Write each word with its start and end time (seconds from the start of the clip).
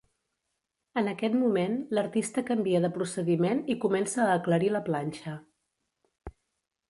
En 1.01 1.09
aquest 1.09 1.35
moment 1.41 1.75
l'artista 1.97 2.43
canvia 2.47 2.81
de 2.85 2.91
procediment 2.97 3.61
i 3.73 3.77
comença 3.83 4.23
a 4.25 4.33
aclarir 4.39 4.71
la 4.77 4.83
planxa. 4.87 5.35